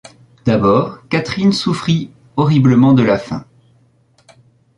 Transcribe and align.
D’abord, 0.45 1.07
Catherine 1.09 1.53
souffrit 1.53 2.09
horriblement 2.35 2.93
de 2.93 3.03
la 3.03 3.19
faim. 3.19 3.45